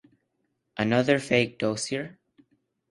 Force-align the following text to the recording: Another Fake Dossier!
Another 0.77 1.19
Fake 1.19 1.59
Dossier! 1.59 2.13